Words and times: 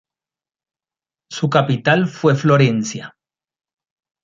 Su 1.29 1.47
capital 1.47 2.07
fue 2.07 2.33
Florencia. 2.33 3.15